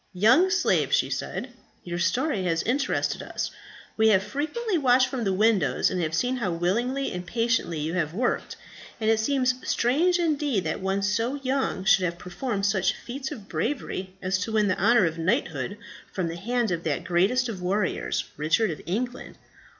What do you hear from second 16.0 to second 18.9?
from the hand of that greatest of warriors, Richard of